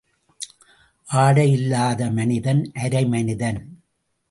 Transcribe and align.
ஆடை 1.07 1.51
இல்லாத 1.51 2.09
மனிதன் 2.11 2.71
அரை 2.73 3.05
மனிதன். 3.05 3.61